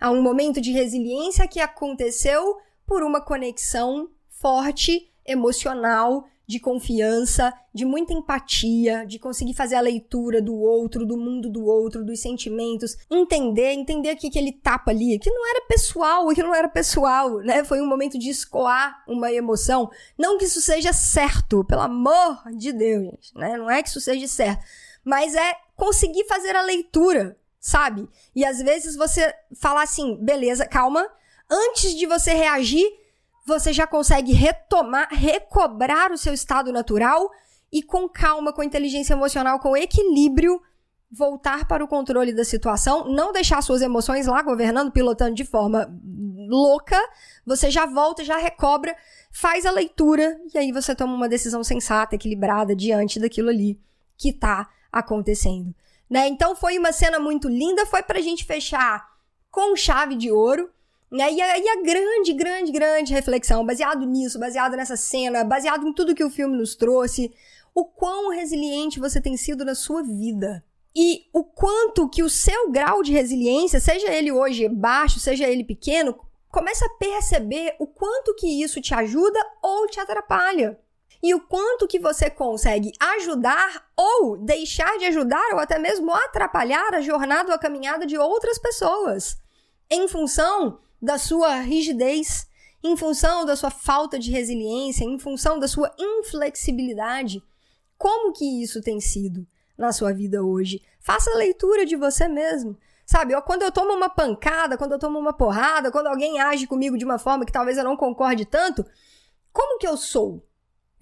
Há 0.00 0.10
um 0.10 0.22
momento 0.22 0.60
de 0.60 0.70
resiliência 0.70 1.48
que 1.48 1.60
aconteceu 1.60 2.58
por 2.86 3.02
uma 3.02 3.20
conexão 3.20 4.10
forte, 4.28 5.12
emocional, 5.26 6.26
de 6.50 6.58
confiança, 6.58 7.54
de 7.72 7.84
muita 7.84 8.12
empatia, 8.12 9.06
de 9.06 9.20
conseguir 9.20 9.54
fazer 9.54 9.76
a 9.76 9.80
leitura 9.80 10.42
do 10.42 10.52
outro, 10.56 11.06
do 11.06 11.16
mundo 11.16 11.48
do 11.48 11.64
outro, 11.64 12.04
dos 12.04 12.20
sentimentos, 12.20 12.96
entender, 13.08 13.72
entender 13.72 14.12
o 14.12 14.16
que, 14.16 14.36
ele 14.36 14.50
tapa 14.50 14.90
ali, 14.90 15.16
que 15.20 15.30
não 15.30 15.48
era 15.48 15.64
pessoal, 15.68 16.28
que 16.30 16.42
não 16.42 16.52
era 16.52 16.68
pessoal, 16.68 17.38
né? 17.38 17.62
Foi 17.62 17.80
um 17.80 17.86
momento 17.86 18.18
de 18.18 18.28
escoar 18.28 19.04
uma 19.06 19.32
emoção. 19.32 19.88
Não 20.18 20.38
que 20.38 20.44
isso 20.44 20.60
seja 20.60 20.92
certo, 20.92 21.64
pelo 21.64 21.82
amor 21.82 22.42
de 22.56 22.72
Deus, 22.72 23.04
gente, 23.04 23.34
né? 23.36 23.56
Não 23.56 23.70
é 23.70 23.80
que 23.80 23.88
isso 23.88 24.00
seja 24.00 24.26
certo, 24.26 24.64
mas 25.04 25.36
é 25.36 25.54
conseguir 25.76 26.24
fazer 26.24 26.56
a 26.56 26.62
leitura, 26.62 27.38
sabe? 27.60 28.08
E 28.34 28.44
às 28.44 28.58
vezes 28.58 28.96
você 28.96 29.32
falar 29.54 29.84
assim, 29.84 30.16
beleza, 30.16 30.66
calma, 30.66 31.08
antes 31.48 31.94
de 31.94 32.06
você 32.06 32.34
reagir, 32.34 32.99
você 33.50 33.72
já 33.72 33.86
consegue 33.86 34.32
retomar, 34.32 35.08
recobrar 35.10 36.12
o 36.12 36.18
seu 36.18 36.32
estado 36.32 36.72
natural 36.72 37.28
e 37.72 37.82
com 37.82 38.08
calma, 38.08 38.52
com 38.52 38.62
inteligência 38.62 39.12
emocional, 39.12 39.58
com 39.58 39.76
equilíbrio, 39.76 40.62
voltar 41.10 41.66
para 41.66 41.84
o 41.84 41.88
controle 41.88 42.32
da 42.32 42.44
situação, 42.44 43.12
não 43.12 43.32
deixar 43.32 43.60
suas 43.62 43.82
emoções 43.82 44.28
lá 44.28 44.40
governando, 44.40 44.92
pilotando 44.92 45.34
de 45.34 45.44
forma 45.44 45.92
louca, 46.48 46.96
você 47.44 47.70
já 47.70 47.84
volta, 47.86 48.24
já 48.24 48.38
recobra, 48.38 48.96
faz 49.32 49.66
a 49.66 49.72
leitura 49.72 50.40
e 50.54 50.56
aí 50.56 50.70
você 50.70 50.94
toma 50.94 51.12
uma 51.12 51.28
decisão 51.28 51.64
sensata, 51.64 52.14
equilibrada 52.14 52.76
diante 52.76 53.18
daquilo 53.18 53.48
ali 53.48 53.80
que 54.16 54.32
tá 54.32 54.68
acontecendo, 54.92 55.74
né? 56.08 56.28
Então 56.28 56.54
foi 56.54 56.78
uma 56.78 56.92
cena 56.92 57.18
muito 57.18 57.48
linda, 57.48 57.84
foi 57.86 58.02
pra 58.02 58.20
gente 58.20 58.44
fechar 58.44 59.10
com 59.50 59.74
chave 59.74 60.14
de 60.14 60.30
ouro. 60.30 60.70
E, 61.12 61.20
a, 61.20 61.58
e 61.58 61.68
a 61.68 61.82
grande, 61.82 62.32
grande, 62.32 62.70
grande 62.70 63.12
reflexão, 63.12 63.66
baseado 63.66 64.06
nisso, 64.06 64.38
baseado 64.38 64.76
nessa 64.76 64.96
cena, 64.96 65.42
baseado 65.42 65.86
em 65.86 65.92
tudo 65.92 66.14
que 66.14 66.22
o 66.22 66.30
filme 66.30 66.56
nos 66.56 66.76
trouxe, 66.76 67.34
o 67.74 67.84
quão 67.84 68.30
resiliente 68.30 69.00
você 69.00 69.20
tem 69.20 69.36
sido 69.36 69.64
na 69.64 69.74
sua 69.74 70.04
vida. 70.04 70.64
E 70.94 71.26
o 71.32 71.42
quanto 71.42 72.08
que 72.08 72.22
o 72.22 72.30
seu 72.30 72.70
grau 72.70 73.02
de 73.02 73.12
resiliência, 73.12 73.80
seja 73.80 74.12
ele 74.12 74.30
hoje 74.30 74.68
baixo, 74.68 75.18
seja 75.18 75.48
ele 75.48 75.64
pequeno, 75.64 76.16
começa 76.48 76.84
a 76.84 76.90
perceber 76.90 77.74
o 77.80 77.86
quanto 77.86 78.34
que 78.34 78.62
isso 78.62 78.80
te 78.80 78.94
ajuda 78.94 79.38
ou 79.62 79.88
te 79.88 79.98
atrapalha. 79.98 80.78
E 81.22 81.34
o 81.34 81.40
quanto 81.40 81.86
que 81.86 81.98
você 81.98 82.30
consegue 82.30 82.92
ajudar 82.98 83.90
ou 83.96 84.36
deixar 84.38 84.96
de 84.98 85.06
ajudar 85.06 85.52
ou 85.52 85.58
até 85.58 85.78
mesmo 85.78 86.12
atrapalhar 86.12 86.94
a 86.94 87.00
jornada 87.00 87.50
ou 87.50 87.54
a 87.54 87.58
caminhada 87.58 88.06
de 88.06 88.16
outras 88.16 88.58
pessoas. 88.58 89.36
Em 89.90 90.08
função 90.08 90.80
da 91.00 91.18
sua 91.18 91.60
rigidez, 91.60 92.46
em 92.82 92.96
função 92.96 93.44
da 93.44 93.56
sua 93.56 93.70
falta 93.70 94.18
de 94.18 94.30
resiliência, 94.30 95.04
em 95.04 95.18
função 95.18 95.58
da 95.58 95.68
sua 95.68 95.94
inflexibilidade. 95.98 97.42
Como 97.96 98.32
que 98.32 98.62
isso 98.62 98.80
tem 98.80 99.00
sido 99.00 99.46
na 99.76 99.92
sua 99.92 100.12
vida 100.12 100.42
hoje? 100.42 100.82
Faça 101.00 101.30
a 101.30 101.36
leitura 101.36 101.84
de 101.84 101.96
você 101.96 102.28
mesmo. 102.28 102.76
Sabe, 103.04 103.34
eu, 103.34 103.42
quando 103.42 103.62
eu 103.62 103.72
tomo 103.72 103.92
uma 103.92 104.08
pancada, 104.08 104.78
quando 104.78 104.92
eu 104.92 104.98
tomo 104.98 105.18
uma 105.18 105.32
porrada, 105.32 105.90
quando 105.90 106.06
alguém 106.06 106.40
age 106.40 106.66
comigo 106.66 106.96
de 106.96 107.04
uma 107.04 107.18
forma 107.18 107.44
que 107.44 107.52
talvez 107.52 107.76
eu 107.76 107.84
não 107.84 107.96
concorde 107.96 108.44
tanto, 108.44 108.86
como 109.52 109.78
que 109.78 109.86
eu 109.86 109.96
sou, 109.96 110.46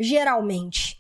geralmente? 0.01 0.99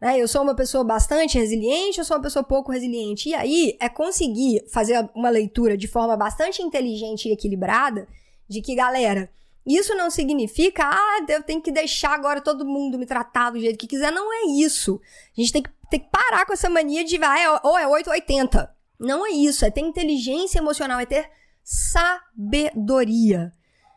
Né? 0.00 0.18
Eu 0.18 0.28
sou 0.28 0.42
uma 0.42 0.54
pessoa 0.54 0.84
bastante 0.84 1.38
resiliente, 1.38 1.98
eu 1.98 2.04
sou 2.04 2.16
uma 2.16 2.22
pessoa 2.22 2.42
pouco 2.42 2.72
resiliente. 2.72 3.30
E 3.30 3.34
aí 3.34 3.76
é 3.80 3.88
conseguir 3.88 4.64
fazer 4.70 5.08
uma 5.14 5.30
leitura 5.30 5.76
de 5.76 5.88
forma 5.88 6.16
bastante 6.16 6.62
inteligente 6.62 7.28
e 7.28 7.32
equilibrada 7.32 8.06
de 8.50 8.60
que, 8.60 8.74
galera, 8.74 9.30
isso 9.64 9.94
não 9.94 10.10
significa, 10.10 10.84
ah, 10.84 11.24
eu 11.28 11.42
tenho 11.42 11.62
que 11.62 11.70
deixar 11.70 12.12
agora 12.12 12.40
todo 12.40 12.66
mundo 12.66 12.98
me 12.98 13.06
tratar 13.06 13.50
do 13.50 13.60
jeito 13.60 13.78
que 13.78 13.86
quiser. 13.86 14.10
Não 14.10 14.32
é 14.32 14.46
isso. 14.60 15.00
A 15.36 15.40
gente 15.40 15.52
tem 15.52 15.62
que, 15.62 15.70
tem 15.88 16.00
que 16.00 16.10
parar 16.10 16.44
com 16.44 16.52
essa 16.52 16.68
mania 16.68 17.04
de, 17.04 17.16
ah, 17.22 17.38
é, 17.38 17.48
ou 17.62 17.78
é 17.78 17.86
880. 17.86 18.74
Não 18.98 19.24
é 19.24 19.30
isso. 19.30 19.64
É 19.64 19.70
ter 19.70 19.82
inteligência 19.82 20.58
emocional, 20.58 20.98
é 20.98 21.06
ter 21.06 21.30
sabedoria. 21.62 23.52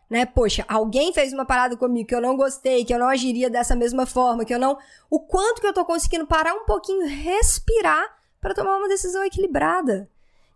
Né? 0.10 0.26
Poxa, 0.28 0.64
alguém 0.68 1.12
fez 1.12 1.34
uma 1.34 1.46
parada 1.46 1.76
comigo 1.76 2.08
que 2.08 2.14
eu 2.14 2.22
não 2.22 2.38
gostei, 2.38 2.86
que 2.86 2.94
eu 2.94 3.00
não 3.00 3.08
agiria 3.08 3.50
dessa 3.50 3.76
mesma 3.76 4.06
forma, 4.06 4.46
que 4.46 4.54
eu 4.54 4.60
não. 4.60 4.78
O 5.10 5.20
quanto 5.20 5.60
que 5.60 5.66
eu 5.66 5.74
tô 5.74 5.84
conseguindo 5.84 6.28
parar 6.28 6.54
um 6.54 6.66
pouquinho, 6.66 7.08
respirar 7.08 8.16
para 8.40 8.54
tomar 8.54 8.78
uma 8.78 8.88
decisão 8.88 9.24
equilibrada. 9.24 10.08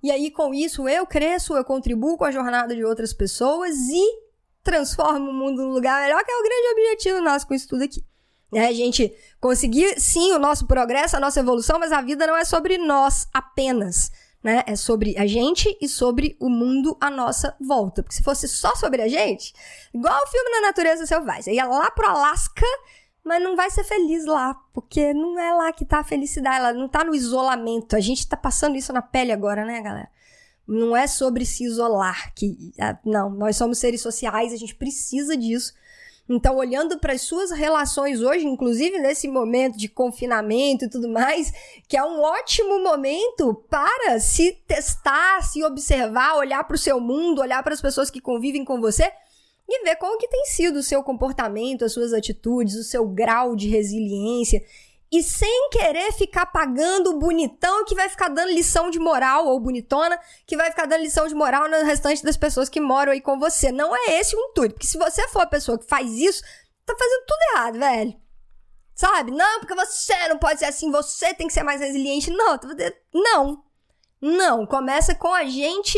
E 0.01 0.11
aí, 0.11 0.29
com 0.29 0.53
isso, 0.53 0.87
eu 0.87 1.05
cresço, 1.05 1.55
eu 1.55 1.63
contribuo 1.63 2.17
com 2.17 2.25
a 2.25 2.31
jornada 2.31 2.75
de 2.75 2.83
outras 2.83 3.13
pessoas 3.13 3.75
e 3.75 4.27
transformo 4.63 5.29
o 5.29 5.33
mundo 5.33 5.63
num 5.63 5.71
lugar 5.71 6.03
melhor, 6.03 6.23
que 6.23 6.31
é 6.31 6.35
o 6.35 6.43
grande 6.43 6.67
objetivo 6.73 7.21
nosso 7.21 7.47
com 7.47 7.53
isso 7.53 7.67
tudo 7.69 7.83
aqui. 7.83 8.03
né? 8.51 8.67
A 8.67 8.73
gente 8.73 9.13
conseguir, 9.39 9.99
sim, 9.99 10.33
o 10.33 10.39
nosso 10.39 10.67
progresso, 10.67 11.15
a 11.15 11.19
nossa 11.19 11.39
evolução, 11.39 11.79
mas 11.79 11.91
a 11.91 12.01
vida 12.01 12.27
não 12.27 12.35
é 12.35 12.43
sobre 12.43 12.77
nós 12.77 13.27
apenas. 13.33 14.11
Né? 14.43 14.63
É 14.67 14.75
sobre 14.75 15.17
a 15.17 15.25
gente 15.25 15.75
e 15.81 15.87
sobre 15.87 16.37
o 16.39 16.49
mundo 16.49 16.95
à 17.01 17.09
nossa 17.09 17.55
volta. 17.59 18.03
Porque 18.03 18.15
se 18.15 18.23
fosse 18.23 18.47
só 18.47 18.75
sobre 18.75 19.01
a 19.01 19.07
gente, 19.07 19.53
igual 19.93 20.21
o 20.23 20.27
filme 20.27 20.49
na 20.51 20.61
natureza 20.67 21.05
selvagem, 21.05 21.43
você 21.43 21.53
ia 21.53 21.65
lá 21.65 21.89
pro 21.89 22.07
Alasca, 22.07 22.65
mas 23.27 23.43
não 23.43 23.55
vai 23.55 23.69
ser 23.69 23.83
feliz 23.83 24.25
lá, 24.25 24.53
porque 24.73 25.13
não 25.13 25.37
é 25.37 25.53
lá 25.53 25.71
que 25.73 25.85
tá 25.85 25.99
a 25.99 26.03
felicidade, 26.03 26.57
ela 26.57 26.73
não 26.73 26.87
tá 26.87 27.03
no 27.03 27.13
isolamento. 27.13 27.95
A 27.95 27.99
gente 27.99 28.27
tá 28.27 28.37
passando 28.37 28.75
isso 28.75 28.93
na 28.93 29.01
pele 29.01 29.31
agora, 29.31 29.65
né, 29.65 29.81
galera? 29.81 30.09
Não 30.67 30.95
é 30.95 31.07
sobre 31.07 31.45
se 31.45 31.63
isolar, 31.63 32.33
que 32.33 32.73
ah, 32.79 32.97
não, 33.05 33.29
nós 33.29 33.55
somos 33.55 33.77
seres 33.77 34.01
sociais, 34.01 34.53
a 34.53 34.57
gente 34.57 34.75
precisa 34.75 35.35
disso 35.37 35.73
então, 36.29 36.57
olhando 36.57 36.99
para 36.99 37.13
as 37.13 37.21
suas 37.21 37.51
relações 37.51 38.21
hoje, 38.21 38.45
inclusive 38.45 38.99
nesse 38.99 39.29
momento 39.29 39.77
de 39.77 39.87
confinamento 39.87 40.83
e 40.83 40.89
tudo 40.89 41.07
mais, 41.07 41.53
que 41.87 41.95
é 41.95 42.03
um 42.03 42.21
ótimo 42.21 42.83
momento 42.83 43.53
para 43.69 44.19
se 44.19 44.51
testar, 44.67 45.41
se 45.41 45.63
observar, 45.63 46.35
olhar 46.35 46.65
para 46.65 46.75
o 46.75 46.79
seu 46.79 46.99
mundo, 46.99 47.39
olhar 47.39 47.63
para 47.63 47.73
as 47.73 47.81
pessoas 47.81 48.09
que 48.09 48.19
convivem 48.19 48.65
com 48.65 48.81
você 48.81 49.09
e 49.67 49.83
ver 49.83 49.95
como 49.97 50.17
que 50.17 50.27
tem 50.27 50.45
sido 50.45 50.77
o 50.77 50.83
seu 50.83 51.03
comportamento, 51.03 51.83
as 51.83 51.93
suas 51.93 52.13
atitudes, 52.13 52.75
o 52.75 52.83
seu 52.83 53.07
grau 53.07 53.55
de 53.55 53.67
resiliência 53.67 54.63
e 55.11 55.23
sem 55.23 55.69
querer 55.69 56.11
ficar 56.11 56.47
pagando 56.47 57.11
o 57.11 57.19
bonitão 57.19 57.85
que 57.85 57.95
vai 57.95 58.09
ficar 58.09 58.27
dando 58.27 58.51
lição 58.51 58.89
de 58.89 58.99
moral, 58.99 59.47
ou 59.47 59.59
bonitona, 59.59 60.19
que 60.45 60.57
vai 60.57 60.69
ficar 60.69 60.85
dando 60.85 61.01
lição 61.01 61.27
de 61.27 61.33
moral 61.33 61.69
no 61.69 61.85
restante 61.85 62.23
das 62.23 62.35
pessoas 62.35 62.67
que 62.67 62.81
moram 62.81 63.13
aí 63.13 63.21
com 63.21 63.39
você. 63.39 63.71
Não 63.71 63.95
é 63.95 64.19
esse 64.19 64.35
o 64.35 64.39
intuito. 64.39 64.75
Porque 64.75 64.87
se 64.87 64.97
você 64.97 65.25
for 65.29 65.43
a 65.43 65.47
pessoa 65.47 65.77
que 65.77 65.85
faz 65.85 66.11
isso, 66.11 66.43
tá 66.85 66.93
fazendo 66.97 67.25
tudo 67.25 67.39
errado, 67.53 67.79
velho. 67.79 68.21
Sabe? 68.93 69.31
Não, 69.31 69.59
porque 69.59 69.75
você 69.75 70.27
não 70.27 70.37
pode 70.37 70.59
ser 70.59 70.65
assim, 70.65 70.91
você 70.91 71.33
tem 71.33 71.47
que 71.47 71.53
ser 71.53 71.63
mais 71.63 71.79
resiliente. 71.79 72.29
Não, 72.29 72.59
não. 73.13 73.63
Não. 74.19 74.65
Começa 74.65 75.15
com 75.15 75.33
a 75.33 75.45
gente 75.45 75.97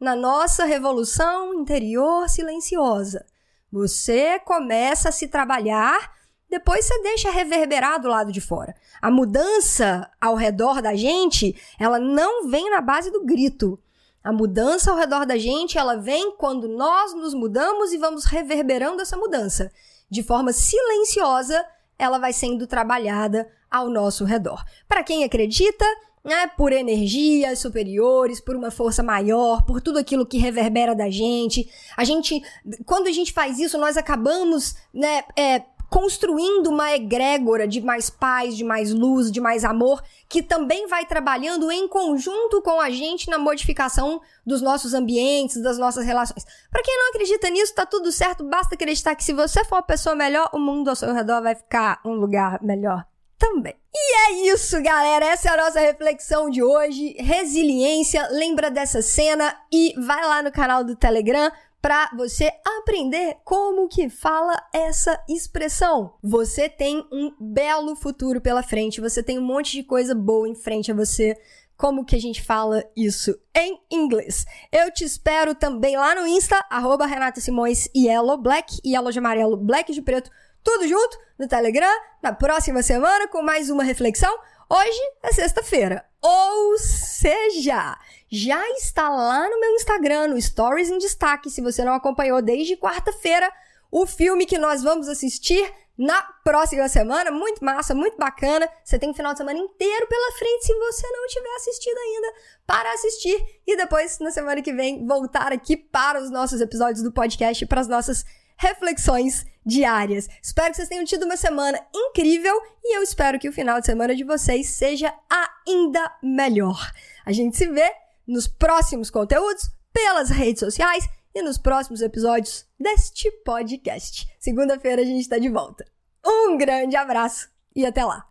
na 0.00 0.14
nossa 0.14 0.64
revolução 0.64 1.54
interior 1.54 2.28
silenciosa. 2.28 3.24
Você 3.70 4.38
começa 4.40 5.08
a 5.08 5.12
se 5.12 5.28
trabalhar 5.28 6.16
depois 6.48 6.86
você 6.86 7.02
deixa 7.02 7.30
reverberar 7.30 8.00
do 8.00 8.08
lado 8.08 8.30
de 8.30 8.40
fora. 8.40 8.74
A 9.02 9.10
mudança 9.10 10.08
ao 10.20 10.36
redor 10.36 10.80
da 10.80 10.94
gente, 10.94 11.60
ela 11.78 11.98
não 11.98 12.48
vem 12.48 12.70
na 12.70 12.80
base 12.80 13.10
do 13.10 13.24
grito. 13.24 13.78
A 14.22 14.32
mudança 14.32 14.90
ao 14.90 14.96
redor 14.96 15.26
da 15.26 15.36
gente, 15.36 15.76
ela 15.76 15.96
vem 15.96 16.36
quando 16.36 16.68
nós 16.68 17.14
nos 17.14 17.34
mudamos 17.34 17.92
e 17.92 17.98
vamos 17.98 18.24
reverberando 18.24 19.02
essa 19.02 19.16
mudança. 19.16 19.72
De 20.08 20.22
forma 20.22 20.52
silenciosa, 20.52 21.64
ela 21.98 22.18
vai 22.18 22.32
sendo 22.32 22.66
trabalhada 22.66 23.48
ao 23.70 23.88
nosso 23.88 24.24
redor. 24.24 24.64
Para 24.88 25.02
quem 25.02 25.24
acredita, 25.24 25.84
né, 26.26 26.48
por 26.48 26.72
energias 26.72 27.60
superiores, 27.60 28.40
por 28.40 28.56
uma 28.56 28.72
força 28.72 29.00
maior, 29.00 29.62
por 29.62 29.80
tudo 29.80 30.00
aquilo 30.00 30.26
que 30.26 30.38
reverbera 30.38 30.92
da 30.92 31.08
gente. 31.08 31.70
A 31.96 32.02
gente, 32.02 32.42
quando 32.84 33.06
a 33.06 33.12
gente 33.12 33.32
faz 33.32 33.60
isso, 33.60 33.78
nós 33.78 33.96
acabamos, 33.96 34.74
né, 34.92 35.22
é, 35.38 35.62
construindo 35.88 36.66
uma 36.66 36.92
egrégora 36.92 37.68
de 37.68 37.80
mais 37.80 38.10
paz, 38.10 38.56
de 38.56 38.64
mais 38.64 38.92
luz, 38.92 39.30
de 39.30 39.40
mais 39.40 39.64
amor, 39.64 40.02
que 40.28 40.42
também 40.42 40.88
vai 40.88 41.06
trabalhando 41.06 41.70
em 41.70 41.86
conjunto 41.86 42.60
com 42.60 42.80
a 42.80 42.90
gente 42.90 43.30
na 43.30 43.38
modificação 43.38 44.20
dos 44.44 44.60
nossos 44.60 44.94
ambientes, 44.94 45.62
das 45.62 45.78
nossas 45.78 46.04
relações. 46.04 46.44
Para 46.72 46.82
quem 46.82 46.98
não 46.98 47.10
acredita 47.10 47.48
nisso, 47.50 47.72
tá 47.72 47.86
tudo 47.86 48.10
certo, 48.10 48.42
basta 48.42 48.74
acreditar 48.74 49.14
que 49.14 49.22
se 49.22 49.32
você 49.32 49.64
for 49.64 49.76
uma 49.76 49.82
pessoa 49.82 50.16
melhor, 50.16 50.50
o 50.52 50.58
mundo 50.58 50.90
ao 50.90 50.96
seu 50.96 51.14
redor 51.14 51.40
vai 51.40 51.54
ficar 51.54 52.00
um 52.04 52.14
lugar 52.14 52.60
melhor 52.64 53.06
também. 53.38 53.74
E 53.94 54.16
é 54.28 54.52
isso, 54.52 54.80
galera. 54.82 55.26
Essa 55.26 55.48
é 55.48 55.52
a 55.52 55.64
nossa 55.64 55.80
reflexão 55.80 56.50
de 56.50 56.62
hoje. 56.62 57.14
Resiliência, 57.18 58.28
lembra 58.30 58.70
dessa 58.70 59.02
cena 59.02 59.56
e 59.72 59.94
vai 59.98 60.22
lá 60.24 60.42
no 60.42 60.52
canal 60.52 60.84
do 60.84 60.96
Telegram 60.96 61.50
para 61.80 62.10
você 62.16 62.50
aprender 62.78 63.36
como 63.44 63.88
que 63.88 64.08
fala 64.08 64.60
essa 64.72 65.22
expressão. 65.28 66.14
Você 66.22 66.68
tem 66.68 67.06
um 67.12 67.32
belo 67.38 67.94
futuro 67.94 68.40
pela 68.40 68.62
frente, 68.62 69.00
você 69.00 69.22
tem 69.22 69.38
um 69.38 69.44
monte 69.44 69.72
de 69.72 69.84
coisa 69.84 70.14
boa 70.14 70.48
em 70.48 70.54
frente 70.54 70.90
a 70.90 70.94
você. 70.94 71.36
Como 71.76 72.04
que 72.04 72.16
a 72.16 72.20
gente 72.20 72.42
fala 72.42 72.82
isso 72.96 73.38
em 73.54 73.78
inglês? 73.88 74.46
Eu 74.72 74.90
te 74.90 75.04
espero 75.04 75.54
também 75.54 75.96
lá 75.96 76.14
no 76.14 76.26
Insta, 76.26 76.56
arroba 76.70 77.06
Renata 77.06 77.40
Simões 77.40 77.88
Yellow 77.94 78.38
Black, 78.38 78.80
Yellow 78.84 79.12
de 79.12 79.18
amarelo, 79.18 79.56
Black 79.56 79.92
de 79.92 80.00
preto, 80.00 80.30
tudo 80.66 80.88
junto 80.88 81.16
no 81.38 81.46
Telegram, 81.46 81.96
na 82.20 82.32
próxima 82.32 82.82
semana 82.82 83.28
com 83.28 83.40
mais 83.40 83.70
uma 83.70 83.84
reflexão. 83.84 84.36
Hoje 84.68 85.00
é 85.22 85.32
sexta-feira, 85.32 86.04
ou 86.20 86.76
seja, 86.76 87.96
já 88.28 88.68
está 88.70 89.08
lá 89.08 89.48
no 89.48 89.60
meu 89.60 89.70
Instagram, 89.76 90.26
no 90.26 90.42
Stories 90.42 90.90
em 90.90 90.98
Destaque, 90.98 91.50
se 91.50 91.60
você 91.60 91.84
não 91.84 91.94
acompanhou 91.94 92.42
desde 92.42 92.76
quarta-feira, 92.76 93.48
o 93.92 94.06
filme 94.06 94.44
que 94.44 94.58
nós 94.58 94.82
vamos 94.82 95.06
assistir 95.08 95.72
na 95.96 96.20
próxima 96.42 96.88
semana. 96.88 97.30
Muito 97.30 97.64
massa, 97.64 97.94
muito 97.94 98.18
bacana. 98.18 98.68
Você 98.84 98.98
tem 98.98 99.10
o 99.10 99.14
final 99.14 99.34
de 99.34 99.38
semana 99.38 99.60
inteiro 99.60 100.08
pela 100.08 100.32
frente 100.32 100.66
se 100.66 100.74
você 100.74 101.08
não 101.12 101.28
tiver 101.28 101.54
assistido 101.54 101.96
ainda 101.96 102.34
para 102.66 102.92
assistir 102.92 103.60
e 103.64 103.76
depois 103.76 104.18
na 104.18 104.32
semana 104.32 104.60
que 104.60 104.72
vem 104.72 105.06
voltar 105.06 105.52
aqui 105.52 105.76
para 105.76 106.20
os 106.20 106.28
nossos 106.28 106.60
episódios 106.60 107.04
do 107.04 107.12
podcast 107.12 107.64
para 107.66 107.80
as 107.80 107.86
nossas 107.86 108.24
reflexões 108.56 109.44
diárias. 109.64 110.28
Espero 110.42 110.70
que 110.70 110.76
vocês 110.76 110.88
tenham 110.88 111.04
tido 111.04 111.24
uma 111.24 111.36
semana 111.36 111.78
incrível 111.94 112.54
e 112.82 112.96
eu 112.96 113.02
espero 113.02 113.38
que 113.38 113.48
o 113.48 113.52
final 113.52 113.80
de 113.80 113.86
semana 113.86 114.14
de 114.14 114.24
vocês 114.24 114.68
seja 114.68 115.12
ainda 115.28 116.12
melhor. 116.22 116.92
A 117.24 117.32
gente 117.32 117.56
se 117.56 117.66
vê 117.66 117.90
nos 118.26 118.46
próximos 118.46 119.10
conteúdos 119.10 119.70
pelas 119.92 120.30
redes 120.30 120.60
sociais 120.60 121.08
e 121.34 121.42
nos 121.42 121.58
próximos 121.58 122.00
episódios 122.00 122.66
deste 122.78 123.30
podcast. 123.44 124.26
Segunda-feira 124.38 125.02
a 125.02 125.04
gente 125.04 125.20
está 125.20 125.38
de 125.38 125.48
volta. 125.48 125.84
Um 126.24 126.56
grande 126.56 126.96
abraço 126.96 127.48
e 127.74 127.84
até 127.84 128.04
lá! 128.04 128.26